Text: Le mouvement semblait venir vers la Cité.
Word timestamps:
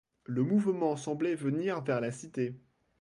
Le 0.23 0.41
mouvement 0.41 0.95
semblait 0.97 1.35
venir 1.35 1.81
vers 1.83 2.01
la 2.01 2.09
Cité. 2.11 2.59